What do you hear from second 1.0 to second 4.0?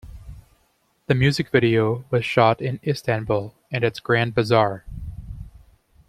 The music video was shot in Istanbul, and its